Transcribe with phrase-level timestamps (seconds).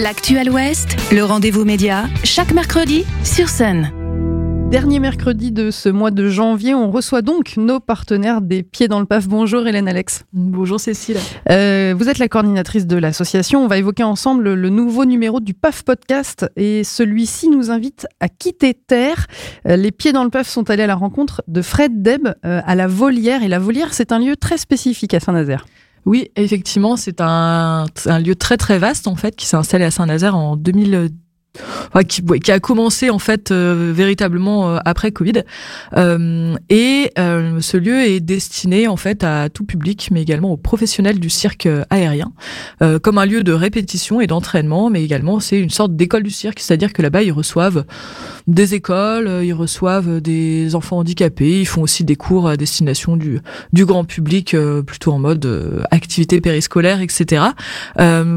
[0.00, 3.92] L'actuel Ouest, le rendez-vous média, chaque mercredi sur scène.
[4.70, 9.00] Dernier mercredi de ce mois de janvier, on reçoit donc nos partenaires des Pieds dans
[9.00, 9.28] le PAF.
[9.28, 10.24] Bonjour Hélène Alex.
[10.32, 11.18] Bonjour Cécile.
[11.50, 13.62] Euh, vous êtes la coordinatrice de l'association.
[13.62, 18.30] On va évoquer ensemble le nouveau numéro du PAF Podcast et celui-ci nous invite à
[18.30, 19.26] quitter Terre.
[19.68, 22.62] Euh, les Pieds dans le PAF sont allés à la rencontre de Fred Deb euh,
[22.64, 23.42] à la Volière.
[23.42, 25.66] Et la Volière, c'est un lieu très spécifique à Saint-Nazaire.
[26.04, 29.90] Oui, effectivement, c'est un, un, lieu très très vaste en fait qui s'est installé à
[29.90, 30.56] Saint-Nazaire en
[31.54, 35.42] 2000 qui, qui, a commencé en fait euh, véritablement euh, après Covid.
[35.96, 40.56] Euh, et euh, ce lieu est destiné en fait à tout public, mais également aux
[40.56, 42.32] professionnels du cirque aérien,
[43.02, 46.60] comme un lieu de répétition et d'entraînement, mais également c'est une sorte d'école du cirque,
[46.60, 47.84] c'est-à-dire que là-bas ils reçoivent
[48.46, 53.40] des écoles, ils reçoivent des enfants handicapés, ils font aussi des cours à destination du,
[53.72, 54.56] du grand public,
[54.86, 57.44] plutôt en mode activité périscolaire, etc.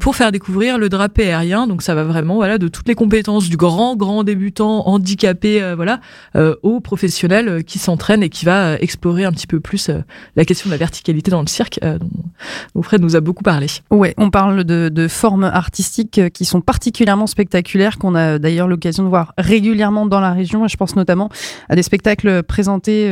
[0.00, 1.66] pour faire découvrir le drapé aérien.
[1.66, 5.74] Donc ça va vraiment voilà de toutes les compétences du grand grand débutant handicapé euh,
[5.74, 6.00] voilà
[6.36, 9.90] euh, au professionnel euh, qui s'entraîne et qui va explorer un petit peu plus
[10.36, 13.66] la question de la verticalité dans le cirque dont, Fred nous a beaucoup parlé.
[13.90, 19.04] Ouais, on parle de, de formes artistiques qui sont particulièrement spectaculaires qu'on a d'ailleurs l'occasion
[19.04, 20.66] de voir régulièrement dans la région.
[20.66, 21.30] Je pense notamment
[21.68, 23.10] à des spectacles présentés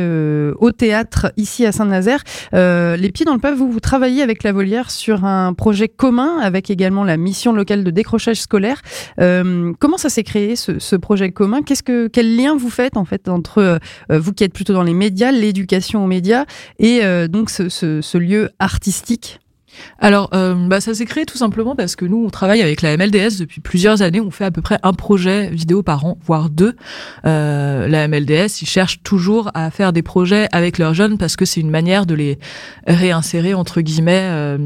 [0.59, 2.23] au théâtre ici à Saint-Nazaire.
[2.53, 6.39] les pieds dans le peuple, vous, vous travaillez avec la Volière sur un projet commun
[6.41, 8.81] avec également la mission locale de décrochage scolaire.
[9.79, 11.61] Comment ça s'est créé ce, projet commun?
[11.61, 14.83] Qu'est-ce que quel lien vous faites en fait entre euh, vous qui êtes plutôt dans
[14.83, 16.45] les médias, l'éducation aux médias
[16.79, 19.39] et euh, donc ce lieu artistique?
[19.99, 22.95] Alors, euh, bah, ça s'est créé tout simplement parce que nous, on travaille avec la
[22.95, 24.21] MLDS depuis plusieurs années.
[24.21, 26.75] On fait à peu près un projet vidéo par an, voire deux.
[27.25, 31.45] Euh, la MLDS, ils cherchent toujours à faire des projets avec leurs jeunes parce que
[31.45, 32.39] c'est une manière de les
[32.87, 34.21] réinsérer, entre guillemets.
[34.21, 34.57] Euh,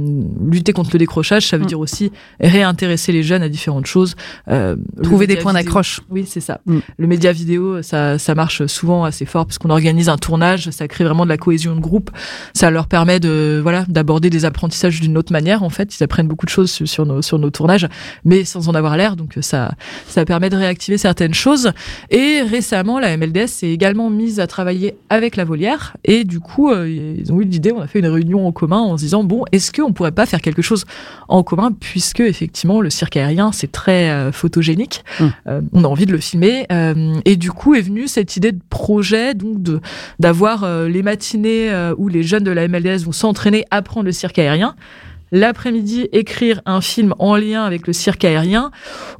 [0.49, 1.67] lutter contre le décrochage, ça veut mm.
[1.67, 4.15] dire aussi réintéresser les jeunes à différentes choses.
[4.49, 6.01] Euh, Trouver des points d'accroche.
[6.09, 6.61] Oui, c'est ça.
[6.65, 6.79] Mm.
[6.97, 10.87] Le média vidéo, ça, ça marche souvent assez fort parce qu'on organise un tournage, ça
[10.87, 12.11] crée vraiment de la cohésion de groupe.
[12.53, 15.95] Ça leur permet de, voilà, d'aborder des apprentissages d'une autre manière en fait.
[15.97, 17.87] Ils apprennent beaucoup de choses sur, nos sur nos tournages,
[18.25, 19.15] mais sans en avoir l'air.
[19.15, 19.71] Donc ça
[20.07, 21.71] ça permet de réactiver certaines choses.
[22.09, 26.71] Et récemment, la MLDS s'est également mise à travailler avec la Volière et du coup
[26.71, 27.71] euh, ils ont eu l'idée.
[27.71, 30.25] On a fait une réunion en commun en se disant bon, est-ce qu'on pourrait pas
[30.25, 30.85] faire quelque chose
[31.27, 35.03] en commun puisque effectivement le cirque aérien c'est très euh, photogénique.
[35.19, 35.31] Hum.
[35.47, 36.65] Euh, on a envie de le filmer
[37.25, 39.79] et du coup est venue cette idée de projet donc de
[40.19, 44.39] d'avoir les matinées où les jeunes de la MLDS vont s'entraîner à apprendre le cirque
[44.39, 44.75] aérien
[45.33, 48.71] l'après-midi écrire un film en lien avec le cirque aérien.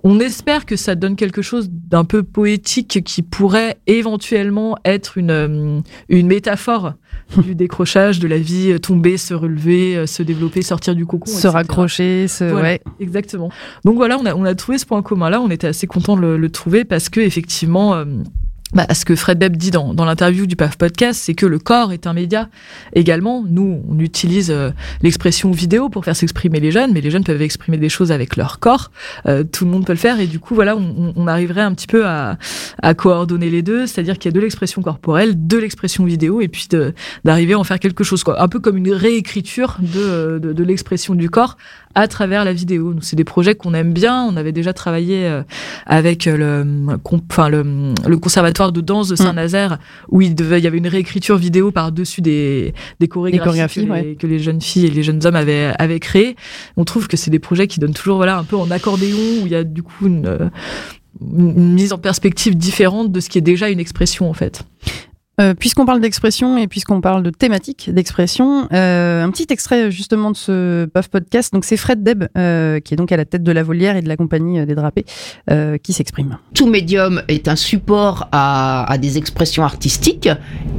[0.04, 5.32] On espère que ça donne quelque chose d'un peu poétique qui pourrait éventuellement être une,
[5.32, 5.80] euh,
[6.10, 6.94] une métaphore
[7.38, 11.32] du décrochage, de la vie, euh, tomber, se relever, euh, se développer, sortir du cocon.
[11.32, 12.54] Se raccrocher, se...
[12.54, 12.80] ouais.
[13.00, 13.50] Exactement.
[13.84, 16.16] Donc voilà, on a, on a trouvé ce point commun là, on était assez content
[16.16, 18.06] de le, le trouver parce que effectivement,
[18.74, 21.60] bah, ce que Fred Beb dit dans, dans l'interview du PAF Podcast, c'est que le
[21.60, 22.50] corps est un média
[22.94, 23.44] également.
[23.48, 27.42] Nous, on utilise euh, l'expression vidéo pour faire s'exprimer les jeunes, mais les jeunes peuvent
[27.42, 28.92] exprimer des choses avec leur corps.
[29.28, 31.74] Euh, tout le monde peut le faire, et du coup, voilà, on, on arriverait un
[31.74, 32.38] petit peu à,
[32.82, 36.48] à coordonner les deux, c'est-à-dire qu'il y a de l'expression corporelle, de l'expression vidéo, et
[36.48, 36.68] puis
[37.24, 38.42] d'arriver à en faire quelque chose, quoi.
[38.42, 41.58] Un peu comme une réécriture de, de, de l'expression du corps
[41.96, 42.96] à travers la vidéo.
[43.02, 44.24] C'est des projets qu'on aime bien.
[44.24, 45.44] On avait déjà travaillé euh,
[45.86, 46.66] avec le,
[47.04, 50.88] enfin le, le conservatoire de danse de Saint-Nazaire où il, devait, il y avait une
[50.88, 53.88] réécriture vidéo par-dessus des, des chorégraphies,
[54.20, 56.36] que, les, jeunes filles et les jeunes hommes avaient, avaient créées.
[56.78, 59.46] On trouve que c'est des projets qui donnent toujours voilà, un peu en accordéon où
[59.46, 60.52] il y a du coup une,
[61.22, 64.64] une mise en perspective différente de ce qui est déjà une expression en fait.
[65.42, 70.30] Euh, puisqu'on parle d'expression et puisqu'on parle de thématique d'expression, euh, un petit extrait justement
[70.30, 71.52] de ce PAF podcast.
[71.52, 74.04] Donc c'est Fred Deb, euh, qui est donc à la tête de la volière et
[74.04, 75.06] de la compagnie des drapés,
[75.82, 76.38] qui s'exprime.
[76.54, 80.30] Tout médium est un support à, à, des expressions artistiques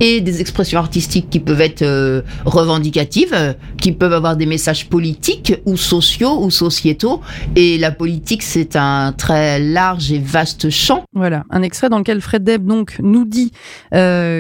[0.01, 5.77] et des expressions artistiques qui peuvent être revendicatives, qui peuvent avoir des messages politiques ou
[5.77, 7.21] sociaux ou sociétaux.
[7.57, 11.05] Et la politique, c'est un très large et vaste champ.
[11.13, 13.51] Voilà, un extrait dans lequel Fred Deb donc nous dit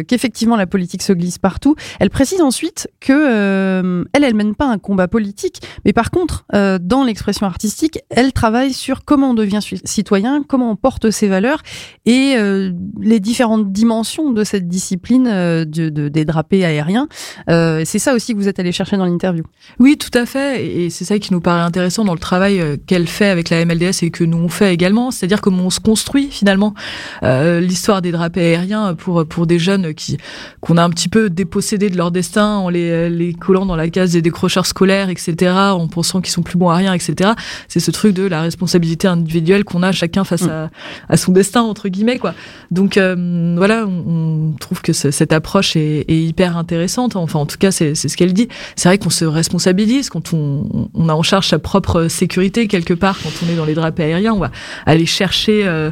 [0.04, 1.76] qu'effectivement la politique se glisse partout.
[2.00, 6.44] Elle précise ensuite que euh, elle, elle mène pas un combat politique, mais par contre,
[6.54, 11.28] euh, dans l'expression artistique, elle travaille sur comment on devient citoyen, comment on porte ses
[11.28, 11.62] valeurs
[12.06, 17.08] et euh, les différentes dimensions de cette discipline de, de, des drapés aériens.
[17.48, 19.44] c'est ça aussi que vous êtes allé chercher dans l'interview.
[19.78, 23.06] Oui, tout à fait, et c'est ça qui nous paraît intéressant dans le travail qu'elle
[23.06, 26.28] fait avec la MLDS et que nous on fait également, c'est-à-dire comment on se construit
[26.30, 26.74] finalement
[27.22, 30.18] l'histoire des drapés aériens pour pour des jeunes qui
[30.60, 33.88] qu'on a un petit peu dépossédé de leur destin en les, les collant dans la
[33.88, 37.32] case des décrocheurs scolaires, etc., en pensant qu'ils sont plus bons à rien, etc.
[37.68, 40.70] C'est ce truc de la responsabilité individuelle qu'on a chacun face mm.
[41.08, 42.34] à, son destin entre guillemets, quoi.
[42.70, 47.16] Donc euh, voilà, on, trouve que cette approche est, hyper intéressante.
[47.16, 48.48] Enfin, en tout cas, c'est ce qu'elle dit.
[48.76, 52.94] C'est vrai qu'on se responsabilise quand on, on, a en charge sa propre sécurité quelque
[52.94, 54.50] part, quand on est dans les draps aériens, on va
[54.86, 55.90] aller chercher euh,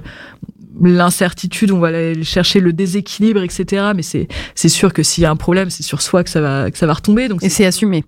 [0.91, 3.93] l'incertitude, on va aller chercher le déséquilibre, etc.
[3.95, 6.41] Mais c'est c'est sûr que s'il y a un problème, c'est sur soi que ça
[6.41, 7.29] va que ça va retomber.
[7.29, 8.05] Donc et c'est assumé.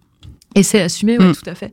[0.54, 1.34] Et c'est assumé, oui, mm.
[1.34, 1.72] tout à fait.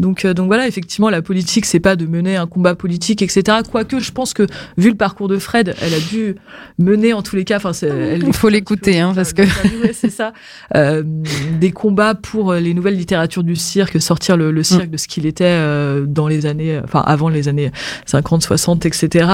[0.00, 3.58] Donc, euh, donc voilà, effectivement, la politique, c'est pas de mener un combat politique, etc.
[3.70, 4.46] Quoique, je pense que
[4.78, 6.36] vu le parcours de Fred, elle a dû
[6.78, 7.58] mener en tous les cas.
[7.58, 9.42] Enfin, il faut l'écouter, hein, parce que
[9.92, 10.32] c'est ça.
[10.74, 14.92] Euh, des combats pour les nouvelles littératures du cirque, sortir le, le cirque mm.
[14.92, 17.70] de ce qu'il était euh, dans les années, enfin avant les années
[18.06, 19.28] 50, 60, etc.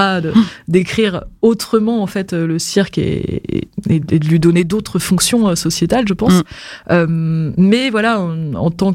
[0.67, 3.41] D'écrire autrement en fait le cirque et,
[3.89, 6.43] et, de lui donner d'autres fonctions sociétales, je pense.
[6.89, 7.53] Mm.
[7.55, 8.88] mais voilà, en, en tant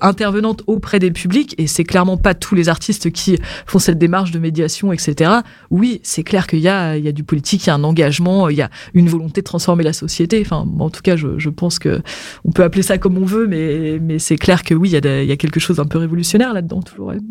[0.00, 4.30] intervenante auprès des publics, et c'est clairement pas tous les artistes qui font cette démarche
[4.30, 5.30] de médiation, etc.
[5.70, 8.62] Oui, c'est clair qu'il y a, du politique, il y a un engagement, il y
[8.62, 10.40] a une volonté de transformer la société.
[10.40, 12.02] Enfin, en tout cas, je, pense que
[12.44, 15.36] on peut appeler ça comme on veut, mais, c'est clair que oui, il y, a
[15.36, 16.80] quelque chose un peu révolutionnaire là-dedans.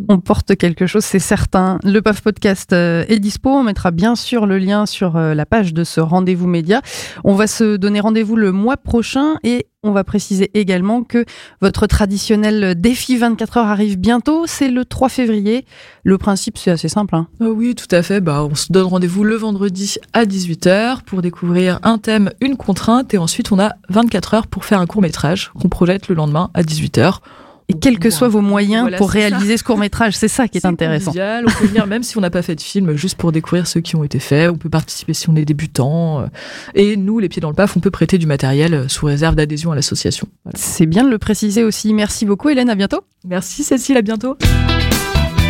[0.09, 1.79] On porte quelque chose, c'est certain.
[1.83, 3.49] Le PAF Podcast euh, est dispo.
[3.49, 6.81] On mettra bien sûr le lien sur euh, la page de ce rendez-vous média.
[7.23, 11.25] On va se donner rendez-vous le mois prochain et on va préciser également que
[11.61, 14.45] votre traditionnel défi 24 heures arrive bientôt.
[14.47, 15.65] C'est le 3 février.
[16.03, 17.15] Le principe, c'est assez simple.
[17.15, 17.27] Hein.
[17.39, 18.19] Ah oui, tout à fait.
[18.19, 23.13] Bah, on se donne rendez-vous le vendredi à 18h pour découvrir un thème, une contrainte.
[23.13, 26.49] Et ensuite, on a 24 heures pour faire un court métrage qu'on projette le lendemain
[26.53, 27.19] à 18h
[27.67, 30.15] et quels que soient vos moyens pour réaliser ce court métrage.
[30.15, 31.11] C'est ça qui est, intéressant.
[31.11, 33.81] On peut venir même si on n'a pas fait de film, juste pour découvrir ceux
[33.81, 34.51] qui ont été faits.
[34.51, 36.29] On peut participer si on est débutant.
[36.73, 39.71] Et nous, les pieds dans le paf, on peut prêter du matériel sous réserve d'adhésion
[39.71, 40.27] à l'association.
[40.53, 41.93] C'est bien de le préciser aussi.
[41.93, 43.01] Merci beaucoup Hélène, à bientôt.
[43.25, 44.37] Merci Cécile, à bientôt.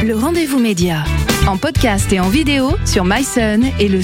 [0.03, 1.03] Le rendez-vous média,
[1.47, 4.01] en podcast et en vidéo sur myson et le.